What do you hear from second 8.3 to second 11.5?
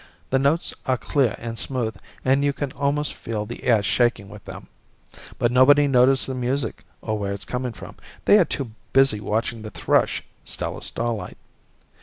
are too busy watching the thrush, Stella Starlight.